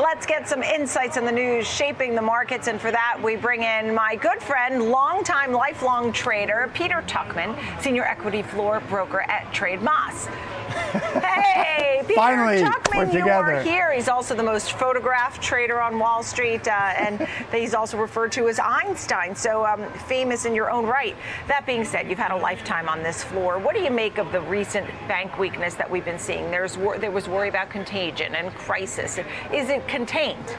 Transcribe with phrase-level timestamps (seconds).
[0.00, 2.68] let's get some insights on the news shaping the markets.
[2.68, 8.04] And for that, we bring in my good friend, longtime, lifelong trader, Peter Tuchman, senior
[8.04, 10.28] equity floor broker at Trademas.
[11.12, 13.54] Hey, Peter Finally, Tuchman, we're you together.
[13.54, 13.92] are here.
[13.92, 18.48] He's also the most photographed trader on Wall Street, uh, and he's also referred to
[18.48, 21.16] as Einstein, so um, famous in your own right.
[21.48, 23.58] That being said, you've had a lifetime on this floor.
[23.58, 26.50] What do you make of the recent bank weakness that we've been seeing?
[26.50, 29.18] There's there was worry about contagion and crisis.
[29.52, 30.56] Is it contained?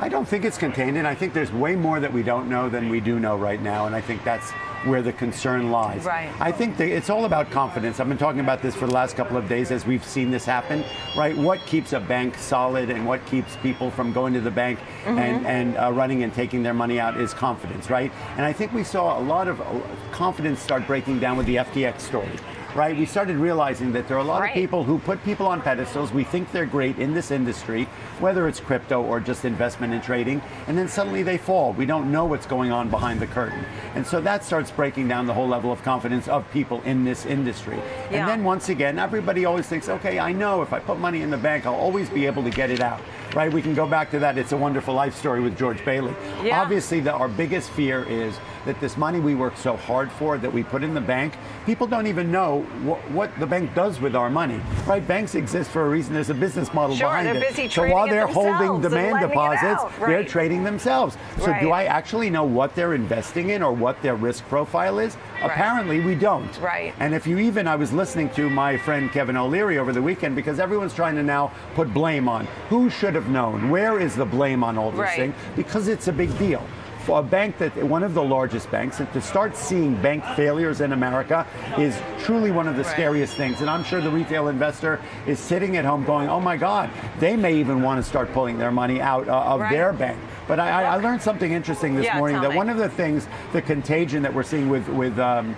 [0.00, 2.68] I don't think it's contained, and I think there's way more that we don't know
[2.68, 4.50] than we do know right now, and I think that's
[4.84, 6.04] where the concern lies.
[6.04, 6.32] Right.
[6.40, 8.00] I think it's all about confidence.
[8.00, 10.44] I've been talking about this for the last couple of days as we've seen this
[10.44, 10.84] happen,
[11.16, 11.36] right?
[11.36, 15.46] What keeps a bank solid and what keeps people from going to the bank and,
[15.46, 18.10] and uh, running and taking their money out is confidence, right?
[18.36, 19.80] And I think we saw a lot of uh,
[20.10, 22.30] confidence start breaking down with the FTX story.
[22.74, 24.48] Right, we started realizing that there are a lot Right.
[24.48, 26.10] of people who put people on pedestals.
[26.10, 27.86] We think they're great in this industry,
[28.18, 31.74] whether it's crypto or just investment and trading, and then suddenly they fall.
[31.74, 33.62] We don't know what's going on behind the curtain.
[33.94, 37.26] And so that starts breaking down the whole level of confidence of people in this
[37.26, 37.76] industry.
[38.10, 38.20] Yeah.
[38.20, 41.30] And then once again, everybody always thinks, okay, I know if I put money in
[41.30, 43.00] the bank, I'll always be able to get it out.
[43.34, 43.52] Right?
[43.52, 46.14] We can go back to that It's a Wonderful Life story with George Bailey.
[46.42, 46.60] Yeah.
[46.60, 50.52] Obviously, the, our biggest fear is that this money we work so hard for, that
[50.52, 51.34] we put in the bank,
[51.66, 54.60] people don't even know wh- what the bank does with our money.
[54.86, 55.06] Right?
[55.06, 56.14] Banks exist for a reason.
[56.14, 57.72] There's a business model Sure, behind they're it.
[57.72, 61.16] so while they're holding demand deposits, out, they're trading themselves.
[61.38, 61.60] So Right.
[61.60, 65.16] do I actually know what they're investing in or what their risk profile is?
[65.42, 66.56] Apparently, we don't.
[66.60, 66.94] Right.
[67.00, 70.36] And if you even, I was listening to my friend Kevin O'Leary over the weekend
[70.36, 73.70] because everyone's trying to now put blame on who should have known.
[73.70, 75.16] Where is the blame on all this Right.
[75.16, 75.34] thing?
[75.56, 76.62] Because it's a big deal.
[77.04, 80.80] For a bank that one of the largest banks, and to start seeing bank failures
[80.80, 82.92] in America is truly one of the Right.
[82.92, 83.60] scariest things.
[83.60, 87.34] And I'm sure the retail investor is sitting at home going, "Oh my God!" They
[87.36, 89.72] may even want to start pulling their money out uh, of Right.
[89.72, 90.16] their bank.
[90.46, 92.40] But I, I- learned something interesting this Yeah, morning.
[92.40, 92.56] That me.
[92.56, 95.56] one of the things, the contagion that we're seeing with with um,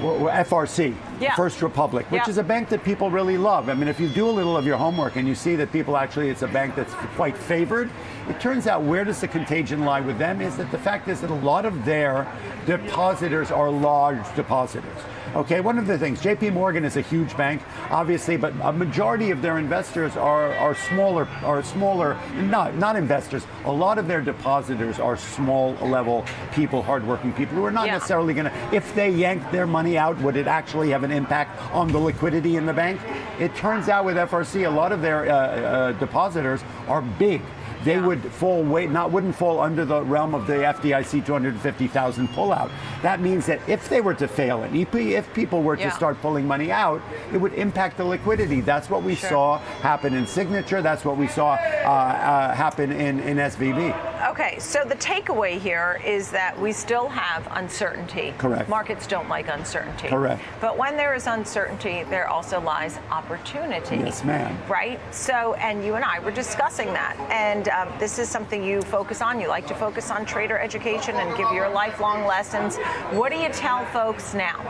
[0.00, 1.34] FRC, Yeah.
[1.36, 2.30] First Republic, which Yeah.
[2.30, 3.68] is a bank that people really love.
[3.68, 5.96] I mean, if you do a little of your homework and you see that people
[5.96, 7.90] actually, it's a bank that's quite favored,
[8.28, 11.20] it turns out where does the contagion lie with them is that the fact is
[11.20, 12.26] that a lot of their
[12.66, 14.98] depositors are large depositors.
[15.36, 19.30] Okay, one of the things, JP Morgan is a huge bank, obviously, but a majority
[19.30, 23.46] of their investors are, are smaller, are smaller, not, not investors.
[23.64, 27.92] A lot of their depositors are small level people, hardworking people who are not Yeah.
[27.92, 31.60] necessarily going to, if they yanked their money out, would it actually have an impact
[31.72, 33.00] on the liquidity in the bank?
[33.38, 37.42] It turns out with FRC, a lot of their uh, uh, depositors are big.
[37.82, 38.04] They Yeah.
[38.06, 42.70] would fall way, not wouldn't fall under the realm of the FDIC 250,000 pullout.
[43.00, 45.88] That means that if they were to fail, and if, if people were Yeah.
[45.88, 47.00] to start pulling money out,
[47.32, 48.60] it would impact the liquidity.
[48.60, 49.30] That's what we Sure.
[49.30, 50.82] saw happen in Signature.
[50.82, 53.94] That's what we saw uh, uh, happen in, in SVB.
[54.30, 58.32] Okay, so the takeaway here is that we still have uncertainty.
[58.38, 58.68] Correct.
[58.68, 60.06] Markets don't like uncertainty.
[60.06, 60.40] Correct.
[60.60, 63.96] But when there is uncertainty, there also lies opportunity.
[63.96, 64.56] Yes, ma'am.
[64.68, 65.00] Right?
[65.12, 67.18] So, and you and I were discussing that.
[67.28, 69.40] And um, this is something you focus on.
[69.40, 72.76] You like to focus on trader education and give your lifelong lessons.
[73.10, 74.60] What do you tell folks now?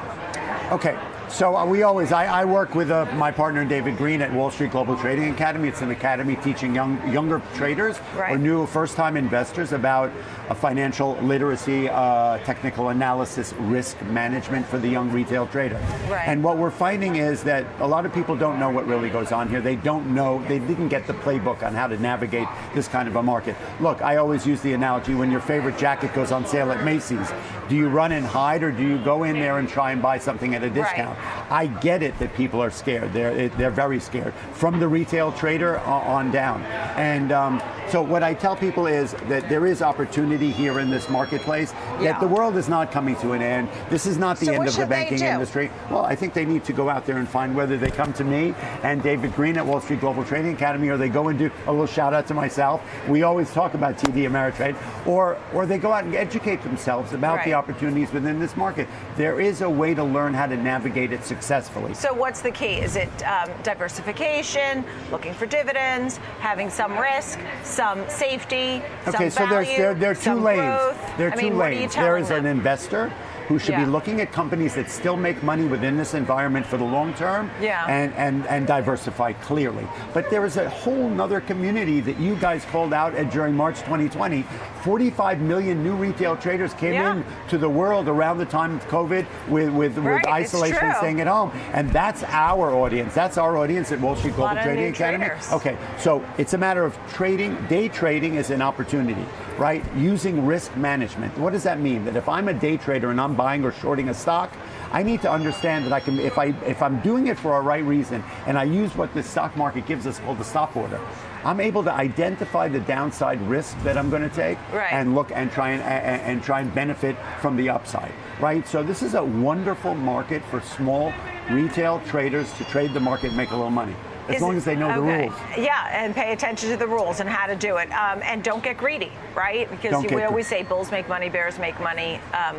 [0.73, 0.99] Okay,
[1.31, 4.51] so uh, we always, I, I work with uh, my partner David Green at Wall
[4.51, 5.69] Street Global Trading Academy.
[5.69, 8.33] It's an academy teaching young, younger traders Right.
[8.33, 10.11] or new first time investors about
[10.49, 15.77] uh, financial literacy, uh, technical analysis, risk management for the young retail trader.
[16.09, 16.27] Right.
[16.27, 19.33] And what we're finding is that a lot of people don't know what really goes
[19.33, 19.61] on here.
[19.61, 23.17] They don't know, they didn't get the playbook on how to navigate this kind of
[23.17, 23.57] a market.
[23.81, 27.31] Look, I always use the analogy when your favorite jacket goes on sale at Macy's,
[27.71, 30.19] do you run and hide or do you go in there and try and buy
[30.19, 31.17] something at a discount?
[31.51, 33.13] I get it that people are scared.
[33.13, 36.63] They're they're very scared from the retail trader on down.
[36.63, 41.09] And um, so what I tell people is that there is opportunity here in this
[41.09, 41.73] marketplace.
[42.01, 42.13] Yeah.
[42.13, 43.69] That the world is not coming to an end.
[43.89, 45.71] This is not the So end of the banking industry.
[45.91, 48.25] Well, I think they need to go out there and find whether they come to
[48.25, 51.51] me and David Green at Wall Street Global Trading Academy, or they go and do
[51.69, 52.83] a little shout out to myself.
[53.09, 57.45] We always talk about TD Ameritrade, or or they go out and educate themselves about
[57.45, 57.60] the Right.
[57.61, 58.89] Opportunities within this market.
[59.17, 61.93] There is a way to learn how to navigate it successfully.
[61.93, 62.75] So, what's the key?
[62.87, 69.53] Is it um, diversification, looking for dividends, having some risk, some safety, Okay, some so
[69.53, 70.61] there's value, there, there are two lanes.
[70.61, 71.17] growth?
[71.19, 71.95] There are I two mean, what are you lanes.
[71.95, 73.13] There telling an investor,
[73.51, 73.85] who should Yeah.
[73.85, 77.51] be looking at companies that still make money within this environment for the long term
[77.61, 77.85] Yeah.
[77.89, 79.85] and, and, and diversify clearly.
[80.15, 83.81] But there is a whole nother community that you guys called out at, during March
[83.81, 84.45] 2020.
[84.85, 87.15] 45 million new retail traders came Yeah.
[87.17, 90.97] in to the world around the time of COVID with, with, Right, with isolation and
[90.99, 91.51] staying at home.
[91.73, 93.15] And that's our audience.
[93.15, 95.25] That's our audience at Wall Street Global Trading Academy.
[95.27, 95.53] traders.
[95.53, 97.57] Okay, so it's a matter of trading.
[97.69, 99.25] Day trading is an opportunity,
[99.59, 99.85] right?
[99.97, 101.37] Using risk management.
[101.37, 102.05] What does that mean?
[102.05, 104.53] That if I'm a day trader and I'm buying or shorting a stock,
[104.93, 107.63] I need to understand that I can, if I if I'm doing it for a
[107.73, 111.01] right reason, and I use what the stock market gives us called the stop order,
[111.43, 114.93] I'm able to identify the downside risk that I'm going to take Right.
[114.93, 118.67] and look and try and, and and try and benefit from the upside, right?
[118.69, 121.13] So this is a wonderful market for small
[121.51, 123.97] retail traders to trade the market and make a little money,
[124.29, 125.35] as Is long as they know the rules.
[125.57, 127.89] Yeah, and pay attention to the rules and how to do it.
[128.05, 129.13] Um, and don't get greedy,
[129.45, 129.67] right?
[129.71, 132.21] Because you- we always say bulls make money, bears make money.
[132.43, 132.57] Um,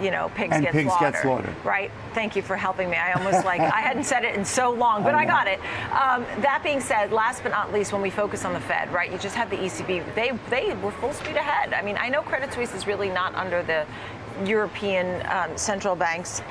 [0.00, 1.12] you know, pigs And get pigs slaughtered.
[1.12, 1.54] get slaughtered.
[1.64, 1.90] Right?
[2.14, 2.96] Thank you for helping me.
[2.96, 5.60] I almost like, I hadn't said it in so long, but I I, got it.
[5.92, 9.12] Um, that being said, last but not least, when we focus on the Fed, right,
[9.12, 10.14] you just had the ECB.
[10.14, 11.74] They, they were full speed ahead.
[11.74, 13.86] I mean, I know Credit Suisse is really not under the
[14.44, 16.42] European um, central banks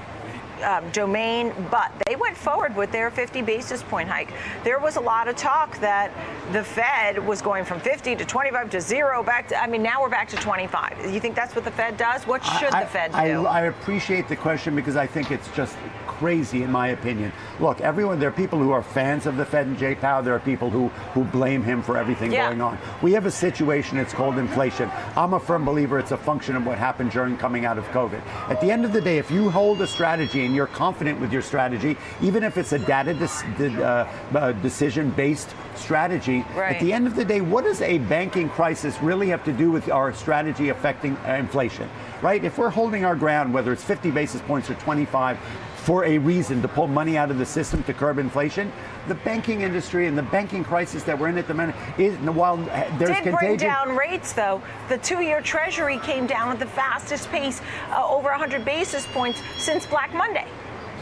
[0.64, 4.34] um, domain, but they went forward with their 50 basis point hike.
[4.64, 6.12] There was a lot of talk that
[6.52, 10.02] the Fed was going from 50 to 25 to zero back to, I mean, now
[10.02, 11.14] we're back to 25.
[11.14, 12.26] You think that's what the Fed does?
[12.26, 13.46] What should I, the Fed I, do?
[13.46, 15.76] I appreciate the question because I think it's just
[16.08, 17.32] crazy in my opinion.
[17.60, 20.24] Look, everyone, there are people who are fans of the Fed and Jay Powell.
[20.24, 22.48] There are people who, who blame him for everything Yeah.
[22.48, 22.78] going on.
[23.02, 24.92] We have a situation, it's called inflation.
[25.16, 28.22] I'm a firm believer it's a function of what happened during coming out of COVID.
[28.50, 31.32] At the end of the day, if you hold a strategy and you're confident with
[31.32, 36.76] your strategy, even if it's a data dis, uh, uh, decision based strategy, Right.
[36.76, 39.70] at the end of the day, what does a banking crisis really have to do
[39.70, 41.88] with our strategy affecting inflation?
[42.24, 42.44] Right?
[42.44, 45.38] If we're holding our ground, whether it's 50 basis points or 25,
[45.90, 48.72] for a reason to pull money out of the system to curb inflation,
[49.08, 52.58] the banking industry and the banking crisis that we're in at the moment is while
[52.58, 53.70] there's did bring contagion.
[53.70, 54.62] down rates, though.
[54.88, 57.60] The two-year Treasury came down at the fastest pace,
[57.90, 60.46] uh, over 100 basis points since Black Monday.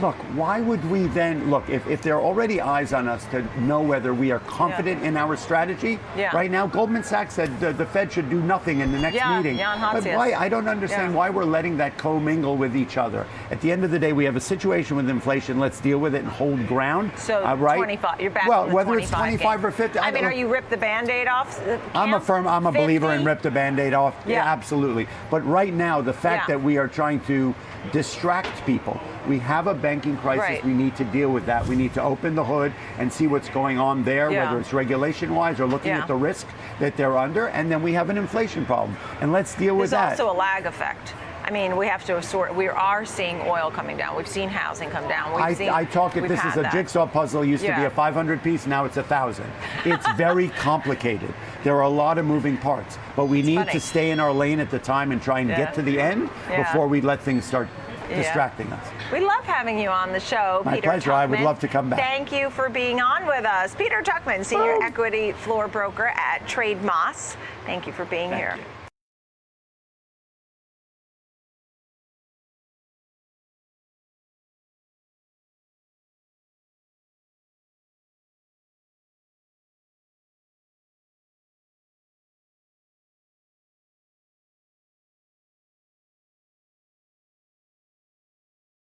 [0.02, 3.42] Look, why would we then look if, if there are already eyes on us to
[3.62, 6.00] know whether we are confident in our strategy?
[6.16, 6.36] Yeah.
[6.36, 9.38] Right now, Goldman Sachs said the, the Fed should do nothing in the next Yeah,
[9.38, 9.58] meeting.
[9.58, 10.34] Jan but why?
[10.34, 11.18] I don't understand Yeah.
[11.18, 13.26] why we're letting that commingle with each other.
[13.50, 15.60] At the end of the day, we have a situation with inflation.
[15.60, 17.12] Let's deal with it and hold ground.
[17.18, 17.78] So uh, right?
[17.78, 18.22] 25.
[18.22, 19.66] You're back Well, whether it's 25 25 game.
[19.66, 20.00] or 50.
[20.00, 21.58] I, mean, don't- are you rip the Band-Aid off?
[21.66, 22.48] the I'm a firm.
[22.48, 24.16] I'm a believer in rip the band-aid off.
[24.28, 24.46] Yeah.
[24.46, 25.08] absolutely.
[25.32, 26.58] But right now, the fact Yeah.
[26.58, 27.56] that we are trying to
[27.92, 30.42] distract people, we have a banking crisis.
[30.42, 30.66] Right.
[30.66, 31.66] We need to deal with that.
[31.66, 34.44] We need to open the hood and see what's going on there, Yeah.
[34.44, 36.02] whether it's regulation-wise or looking Yeah.
[36.02, 36.46] at the risk
[36.80, 40.10] that they're under, and then we have an inflation problem, and let's deal with that.
[40.10, 41.14] There's also a lag effect.
[41.46, 42.54] I mean, we have to sort.
[42.54, 44.18] We are seeing oil coming down.
[44.18, 45.32] We've seen housing come down.
[45.34, 46.74] We've I, seen, I talk we've This is a that.
[46.74, 47.46] jigsaw puzzle.
[47.46, 48.68] Used to be a 500 piece.
[48.68, 49.50] Now it's a thousand.
[49.86, 51.34] It's very complicated.
[51.64, 53.72] There are a lot of moving parts, but we need funny.
[53.72, 55.56] to stay in our lane at the time and try and Yeah.
[55.56, 56.64] get to the end Yeah.
[56.64, 57.87] before we let things start Yeah.
[58.10, 58.88] Distracting us.
[59.12, 61.12] We love having you on the show, My Peter pleasure.
[61.12, 62.00] I would love to come back.
[62.00, 63.76] Thank you for being on with us.
[63.76, 64.84] Peter Tuchman, Senior Woo.
[64.84, 67.36] Equity Floor Broker at Trademas.
[67.66, 68.56] Thank you for being Thank here.
[68.58, 68.64] you.